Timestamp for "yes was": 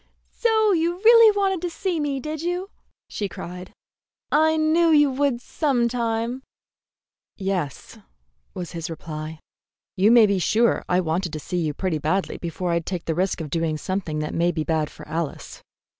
7.37-8.71